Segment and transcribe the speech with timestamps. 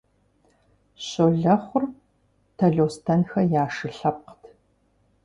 [1.05, 1.83] Щолэхъур
[2.57, 4.41] Талъостэнхэ я шы лъэпкът.